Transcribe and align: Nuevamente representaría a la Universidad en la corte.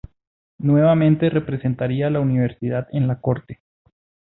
Nuevamente 0.57 1.29
representaría 1.29 2.07
a 2.07 2.09
la 2.09 2.21
Universidad 2.21 2.87
en 2.91 3.07
la 3.07 3.21
corte. 3.21 3.59